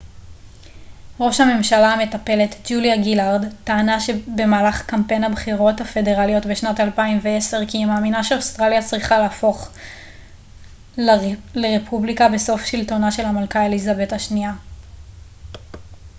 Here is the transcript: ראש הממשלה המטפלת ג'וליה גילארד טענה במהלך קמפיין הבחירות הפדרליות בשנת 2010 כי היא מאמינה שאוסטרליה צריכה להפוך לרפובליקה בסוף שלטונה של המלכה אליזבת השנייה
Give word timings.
ראש 1.19 1.41
הממשלה 1.41 1.89
המטפלת 1.93 2.55
ג'וליה 2.69 2.97
גילארד 2.97 3.45
טענה 3.63 3.97
במהלך 4.35 4.81
קמפיין 4.89 5.23
הבחירות 5.23 5.81
הפדרליות 5.81 6.45
בשנת 6.45 6.79
2010 6.79 7.57
כי 7.67 7.77
היא 7.77 7.85
מאמינה 7.85 8.23
שאוסטרליה 8.23 8.81
צריכה 8.83 9.19
להפוך 9.19 9.69
לרפובליקה 11.55 12.29
בסוף 12.29 12.65
שלטונה 12.65 13.11
של 13.11 13.25
המלכה 13.25 13.65
אליזבת 13.65 14.13
השנייה 14.13 14.51